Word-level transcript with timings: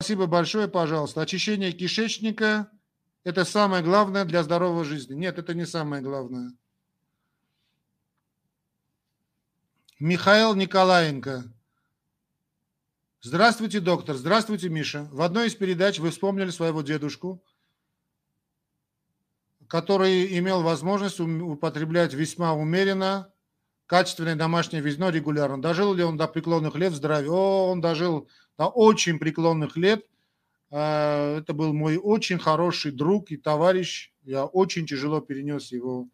Спасибо 0.00 0.26
большое, 0.26 0.68
пожалуйста. 0.68 1.22
Очищение 1.22 1.72
кишечника– 1.72 2.70
это 3.24 3.44
самое 3.44 3.82
главное 3.82 4.24
для 4.24 4.44
здоровой 4.44 4.84
жизни. 4.84 5.14
Нет, 5.14 5.38
это 5.40 5.54
не 5.54 5.66
самое 5.66 6.00
главное. 6.00 6.52
Михаил 9.98 10.54
Николаенко. 10.54 11.52
Здравствуйте, 13.22 13.80
доктор. 13.80 14.14
Здравствуйте, 14.14 14.68
Миша. 14.68 15.08
В 15.10 15.20
одной 15.20 15.48
из 15.48 15.56
передач 15.56 15.98
вы 15.98 16.10
вспомнили 16.12 16.50
своего 16.50 16.82
дедушку, 16.82 17.42
который 19.66 20.38
имел 20.38 20.62
возможность 20.62 21.18
употреблять 21.18 22.14
весьма 22.14 22.54
умеренно 22.54 23.32
качественное 23.86 24.36
домашнее 24.36 24.80
вино 24.80 25.10
регулярно. 25.10 25.60
Дожил 25.60 25.92
ли 25.92 26.04
он 26.04 26.16
до 26.16 26.28
преклонных 26.28 26.76
лет 26.76 26.92
в 26.92 26.96
здравии? 26.96 27.28
О, 27.28 27.72
он 27.72 27.80
дожил 27.80 28.28
до 28.58 28.66
очень 28.66 29.18
преклонных 29.18 29.76
лет. 29.76 30.04
А, 30.70 31.38
это 31.38 31.54
был 31.54 31.72
мой 31.72 31.96
очень 31.96 32.38
хороший 32.38 32.92
друг 32.92 33.30
и 33.30 33.36
товарищ. 33.36 34.12
Я 34.24 34.44
очень 34.44 34.86
тяжело 34.86 35.20
перенес 35.20 35.72
его, 35.72 36.08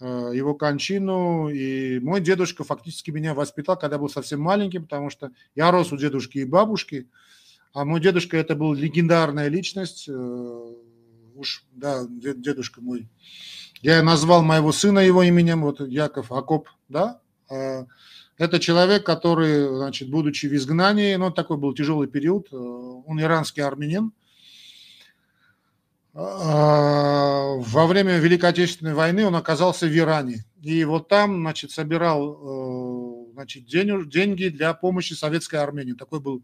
а, 0.00 0.30
его 0.30 0.54
кончину. 0.54 1.48
И 1.50 1.98
мой 2.00 2.20
дедушка 2.20 2.64
фактически 2.64 3.10
меня 3.10 3.34
воспитал, 3.34 3.76
когда 3.76 3.98
был 3.98 4.08
совсем 4.08 4.40
маленьким, 4.40 4.84
потому 4.84 5.10
что 5.10 5.32
я 5.54 5.70
рос 5.70 5.92
у 5.92 5.96
дедушки 5.96 6.38
и 6.38 6.44
бабушки. 6.44 7.08
А 7.72 7.84
мой 7.84 8.00
дедушка 8.00 8.36
это 8.36 8.54
был 8.54 8.72
легендарная 8.72 9.48
личность. 9.48 10.08
Э, 10.08 10.74
уж, 11.34 11.64
да, 11.72 12.04
дедушка 12.08 12.80
мой 12.80 13.08
я 13.82 14.02
назвал 14.02 14.42
моего 14.42 14.72
сына 14.72 14.98
его 14.98 15.22
именем, 15.22 15.62
вот 15.62 15.80
Яков 15.80 16.32
Акоп, 16.32 16.68
да. 16.88 17.22
А, 17.50 17.86
это 18.38 18.58
человек, 18.58 19.04
который, 19.04 19.68
значит, 19.68 20.08
будучи 20.08 20.46
в 20.46 20.54
изгнании, 20.54 21.14
ну, 21.16 21.30
такой 21.30 21.58
был 21.58 21.74
тяжелый 21.74 22.08
период, 22.08 22.48
э, 22.52 22.56
он 22.56 23.20
иранский 23.20 23.62
армянин. 23.62 24.12
А, 26.14 27.56
во 27.56 27.86
время 27.86 28.18
Великой 28.18 28.50
Отечественной 28.50 28.94
войны 28.94 29.26
он 29.26 29.36
оказался 29.36 29.86
в 29.86 29.96
Иране. 29.96 30.44
И 30.62 30.84
вот 30.84 31.08
там, 31.08 31.40
значит, 31.40 31.70
собирал 31.70 33.28
э, 33.28 33.32
значит, 33.34 33.66
деньги 33.66 34.48
для 34.48 34.74
помощи 34.74 35.12
советской 35.12 35.56
Армении. 35.56 35.92
Такой 35.92 36.20
был, 36.20 36.42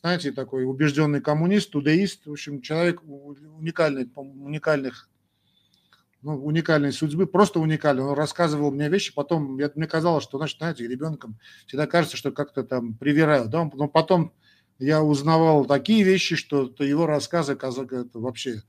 знаете, 0.00 0.32
такой 0.32 0.64
убежденный 0.64 1.20
коммунист, 1.20 1.70
тудеист, 1.70 2.26
в 2.26 2.32
общем, 2.32 2.62
человек 2.62 3.02
уникальный, 3.02 4.08
уникальных 4.14 5.08
ну, 6.22 6.36
уникальной 6.44 6.92
судьбы, 6.92 7.26
просто 7.26 7.58
уникальный. 7.58 8.04
Он 8.04 8.14
рассказывал 8.14 8.70
мне 8.70 8.88
вещи, 8.88 9.12
потом 9.12 9.58
я, 9.58 9.70
мне 9.74 9.86
казалось, 9.86 10.24
что, 10.24 10.38
значит, 10.38 10.58
знаете, 10.58 10.86
ребенком 10.86 11.38
всегда 11.66 11.86
кажется, 11.86 12.16
что 12.16 12.30
как-то 12.30 12.62
там 12.62 12.94
привирают, 12.94 13.50
да, 13.50 13.68
но 13.74 13.88
потом 13.88 14.32
я 14.78 15.02
узнавал 15.02 15.64
такие 15.64 16.02
вещи, 16.04 16.36
что 16.36 16.66
то 16.66 16.84
его 16.84 17.06
рассказы 17.06 17.52
это 17.54 18.08
вообще 18.14 18.62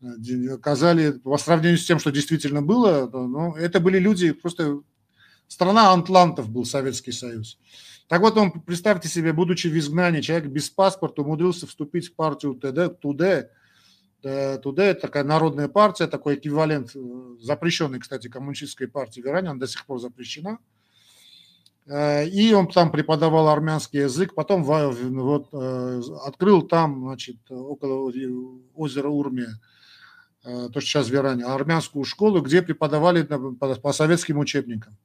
э, 0.00 0.56
казали, 0.62 1.12
по 1.12 1.36
сравнению 1.36 1.78
с 1.78 1.86
тем, 1.86 1.98
что 1.98 2.10
действительно 2.10 2.62
было, 2.62 3.08
ну, 3.12 3.54
это 3.54 3.80
были 3.80 3.98
люди, 3.98 4.32
просто 4.32 4.80
страна 5.48 5.92
антлантов 5.92 6.48
был 6.48 6.64
Советский 6.64 7.12
Союз. 7.12 7.58
Так 8.08 8.22
вот, 8.22 8.36
он, 8.38 8.52
представьте 8.52 9.08
себе, 9.08 9.32
будучи 9.32 9.66
в 9.66 9.76
изгнании, 9.76 10.22
человек 10.22 10.46
без 10.46 10.70
паспорта 10.70 11.22
умудрился 11.22 11.66
вступить 11.66 12.08
в 12.08 12.14
партию 12.14 12.54
ТД, 12.54 12.98
ТУД, 13.00 13.50
Э, 14.24 14.58
туда 14.58 14.84
это 14.84 15.02
такая 15.02 15.22
народная 15.22 15.68
партия, 15.68 16.08
такой 16.08 16.34
эквивалент 16.34 16.90
э, 16.94 17.36
запрещенной, 17.40 18.00
кстати, 18.00 18.28
коммунистической 18.28 18.88
партии 18.88 19.20
в 19.20 19.26
Иране, 19.26 19.50
она 19.50 19.60
до 19.60 19.68
сих 19.68 19.86
пор 19.86 20.00
запрещена. 20.00 20.58
Э, 21.86 22.26
и 22.26 22.52
он 22.52 22.66
там 22.66 22.90
преподавал 22.90 23.48
армянский 23.48 24.00
язык, 24.00 24.34
потом 24.34 24.64
вот, 24.64 25.54
открыл 26.24 26.62
там, 26.62 27.02
значит, 27.02 27.36
около 27.48 28.12
озера 28.74 29.08
Урмия, 29.08 29.60
то, 30.42 30.70
что 30.72 30.80
сейчас 30.80 31.08
в 31.08 31.14
Иране, 31.14 31.44
армянскую 31.44 32.04
школу, 32.04 32.40
где 32.40 32.62
преподавали 32.62 33.22
по 33.22 33.92
советским 33.92 34.38
учебникам. 34.38 34.96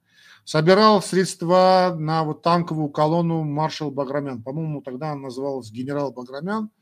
Собирал 0.45 1.01
средства 1.01 1.95
на 1.97 2.23
вот 2.23 2.41
танковую 2.41 2.89
колонну 2.89 3.43
маршал 3.43 3.91
Баграмян. 3.91 4.41
По-моему, 4.41 4.81
тогда 4.81 5.13
он 5.13 5.21
назывался 5.21 5.73
генерал 5.73 6.11
Баграмян– 6.11 6.69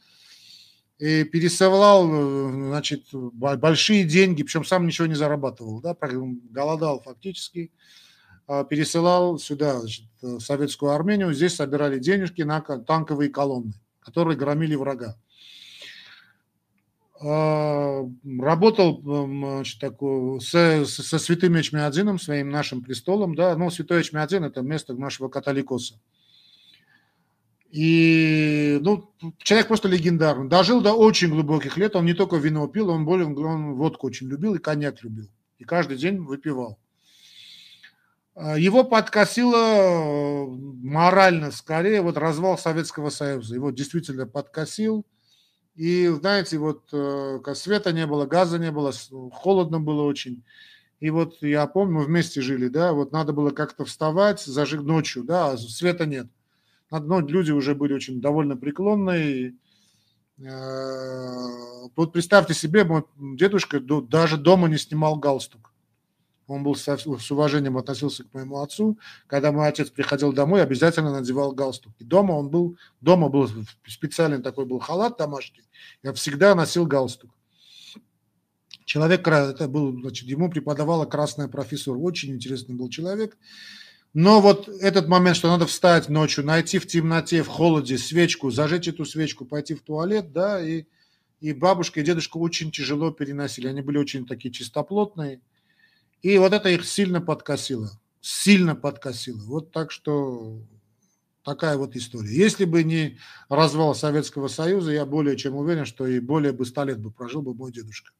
и 1.01 1.23
пересылал, 1.23 2.07
э, 2.07 2.67
значит, 2.67 3.07
большие 3.11 4.03
деньги, 4.03 4.43
причем 4.43 4.63
сам 4.63 4.85
ничего 4.85 5.07
не 5.07 5.15
зарабатывал, 5.15 5.81
да, 5.81 5.97
голодал 5.99 7.01
фактически, 7.01 7.71
а, 8.47 8.63
пересылал 8.63 9.39
сюда, 9.39 9.79
значит, 9.79 10.05
в 10.21 10.39
советскую 10.39 10.91
Армению, 10.91 11.33
здесь 11.33 11.55
собирали 11.55 11.97
денежки 11.97 12.43
на 12.43 12.61
танковые 12.61 13.31
колонны, 13.31 13.73
которые 13.99 14.37
громили 14.37 14.75
врага. 14.75 15.17
А, 17.19 18.07
работал 18.39 19.01
значит, 19.01 19.81
такой, 19.81 20.39
со, 20.39 20.85
со 20.85 21.17
святым 21.17 21.59
Эчмиадзином, 21.59 22.19
своим 22.19 22.51
нашим 22.51 22.83
престолом, 22.83 23.33
да, 23.33 23.57
ну, 23.57 23.71
святой 23.71 24.03
Эчмиадзин– 24.03 24.43
это 24.45 24.61
место 24.61 24.93
нашего 24.93 25.29
католикоса. 25.29 25.95
И 27.71 28.79
ну, 28.81 29.13
человек 29.37 29.67
просто 29.69 29.87
легендарный. 29.87 30.49
Дожил 30.49 30.81
до 30.81 30.93
очень 30.93 31.29
глубоких 31.29 31.77
лет. 31.77 31.95
Он 31.95 32.05
не 32.05 32.13
только 32.13 32.35
вино 32.35 32.67
пил, 32.67 32.89
он 32.89 33.05
более 33.05 33.27
он 33.27 33.75
водку 33.75 34.07
очень 34.07 34.27
любил 34.27 34.55
и 34.55 34.59
коньяк 34.59 35.01
любил. 35.03 35.29
И 35.57 35.63
каждый 35.63 35.95
день 35.95 36.19
выпивал. 36.19 36.77
А, 38.35 38.57
его 38.57 38.83
подкосило 38.83 39.55
э, 39.55 40.45
морально 40.83 41.51
скорее 41.51 42.01
вот 42.01 42.17
развал 42.17 42.57
Советского 42.57 43.09
Союза. 43.09 43.55
Его 43.55 43.71
действительно 43.71 44.27
подкосил. 44.27 45.05
И, 45.75 46.07
знаете, 46.07 46.57
вот 46.57 46.89
э, 46.91 47.39
света 47.55 47.93
не 47.93 48.05
было, 48.05 48.25
газа 48.25 48.59
не 48.59 48.71
было, 48.71 48.91
холодно 49.31 49.79
было 49.79 50.03
очень. 50.03 50.43
И 50.99 51.09
вот 51.09 51.41
я 51.41 51.65
помню, 51.67 51.99
мы 51.99 52.05
вместе 52.05 52.41
жили, 52.41 52.67
да, 52.67 52.91
вот 52.91 53.13
надо 53.13 53.31
было 53.31 53.51
как-то 53.51 53.85
вставать, 53.85 54.41
зажиг 54.41 54.81
ночью, 54.81 55.23
да, 55.23 55.51
а 55.51 55.57
света 55.57 56.05
нет 56.05 56.27
ну, 56.99 57.25
люди 57.25 57.51
уже 57.51 57.73
были 57.73 57.93
очень 57.93 58.21
довольно 58.21 58.57
преклонные. 58.57 59.55
Э, 60.37 61.87
вот 61.95 62.13
представьте 62.13 62.53
себе, 62.53 62.83
мой 62.83 63.03
дедушка 63.17 63.79
даже 63.79 64.37
дома 64.37 64.67
не 64.67 64.77
снимал 64.77 65.15
галстук. 65.17 65.71
Он 66.47 66.63
был 66.63 66.75
с 66.75 67.31
уважением 67.31 67.77
относился 67.77 68.25
к 68.25 68.33
моему 68.33 68.59
отцу. 68.59 68.99
Когда 69.27 69.53
мой 69.53 69.69
отец 69.69 69.89
приходил 69.89 70.33
домой, 70.33 70.61
обязательно 70.61 71.11
надевал 71.11 71.53
галстук. 71.53 71.93
И 71.99 72.03
дома 72.03 72.33
он 72.33 72.49
был, 72.49 72.77
дома 72.99 73.29
был 73.29 73.49
специальный 73.87 74.41
такой 74.41 74.65
был 74.65 74.79
халат 74.79 75.17
домашний. 75.17 75.63
Я 76.03 76.11
всегда 76.11 76.53
носил 76.53 76.85
галстук. 76.85 77.31
Человек, 78.83 79.25
это 79.25 79.69
был, 79.69 79.93
значит, 80.01 80.27
ему 80.27 80.49
преподавала 80.49 81.05
красная 81.05 81.47
профессор. 81.47 81.95
Очень 81.97 82.33
интересный 82.33 82.75
был 82.75 82.89
человек. 82.89 83.37
Но 84.13 84.41
вот 84.41 84.67
этот 84.67 85.07
момент, 85.07 85.37
что 85.37 85.47
надо 85.47 85.65
встать 85.65 86.09
ночью, 86.09 86.45
найти 86.45 86.79
в 86.79 86.87
темноте, 86.87 87.43
в 87.43 87.47
холоде 87.47 87.97
свечку, 87.97 88.51
зажечь 88.51 88.89
эту 88.89 89.05
свечку, 89.05 89.45
пойти 89.45 89.73
в 89.73 89.81
туалет, 89.81 90.33
да, 90.33 90.61
и, 90.61 90.83
и 91.39 91.53
бабушка 91.53 92.01
и 92.01 92.03
дедушка 92.03 92.37
очень 92.37 92.71
тяжело 92.71 93.11
переносили. 93.11 93.67
Они 93.67 93.81
были 93.81 93.97
очень 93.97 94.25
такие 94.25 94.51
чистоплотные. 94.51 95.39
И 96.21 96.37
вот 96.37 96.51
это 96.51 96.69
их 96.69 96.85
сильно 96.85 97.21
подкосило. 97.21 97.89
Сильно 98.19 98.75
подкосило. 98.75 99.41
Вот 99.45 99.71
так 99.71 99.91
что 99.91 100.61
такая 101.43 101.77
вот 101.77 101.95
история. 101.95 102.35
Если 102.35 102.65
бы 102.65 102.83
не 102.83 103.17
развал 103.47 103.95
Советского 103.95 104.49
Союза, 104.49 104.91
я 104.91 105.05
более 105.05 105.37
чем 105.37 105.55
уверен, 105.55 105.85
что 105.85 106.05
и 106.05 106.19
более 106.19 106.51
бы 106.51 106.65
ста 106.65 106.83
лет 106.83 106.99
бы 106.99 107.11
прожил 107.11 107.41
бы 107.41 107.53
мой 107.53 107.71
дедушка. 107.71 108.11